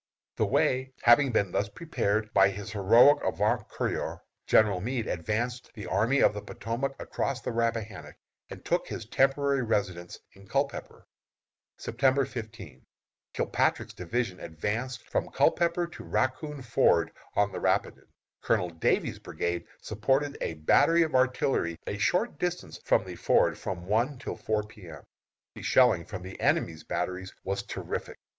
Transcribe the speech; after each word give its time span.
The 0.35 0.47
way 0.47 0.93
having 1.03 1.31
been 1.31 1.51
thus 1.51 1.69
prepared 1.69 2.33
by 2.33 2.49
his 2.49 2.71
heroic 2.71 3.23
avant 3.23 3.69
couriers, 3.69 4.17
General 4.47 4.81
Meade 4.81 5.05
advanced 5.05 5.69
the 5.75 5.85
Army 5.85 6.21
of 6.23 6.33
the 6.33 6.41
Potomac 6.41 6.95
across 6.97 7.39
the 7.39 7.51
Rappahannock, 7.51 8.15
and 8.49 8.65
took 8.65 8.87
his 8.87 9.05
temporary 9.05 9.61
residence 9.61 10.17
in 10.33 10.47
Culpepper. 10.47 11.05
September 11.77 12.25
15. 12.25 12.83
Kilpatrick's 13.35 13.93
division 13.93 14.39
advanced 14.39 15.07
from 15.07 15.29
Culpepper 15.29 15.85
to 15.85 16.03
Raccoon 16.03 16.63
Ford 16.63 17.11
on 17.35 17.51
the 17.51 17.59
Rapidan. 17.59 18.07
Colonel 18.41 18.71
Davies' 18.71 19.19
brigade 19.19 19.67
supported 19.83 20.35
a 20.41 20.55
battery 20.55 21.03
of 21.03 21.13
artillery 21.13 21.77
a 21.85 21.99
short 21.99 22.39
distance 22.39 22.79
from 22.85 23.05
the 23.05 23.15
ford 23.15 23.55
from 23.55 23.85
one 23.85 24.17
till 24.17 24.35
four 24.35 24.63
P. 24.63 24.87
M. 24.89 25.03
The 25.53 25.61
shelling 25.61 26.05
from 26.05 26.23
the 26.23 26.39
enemy's 26.41 26.83
batteries 26.83 27.35
was 27.43 27.61
terrific. 27.61 28.17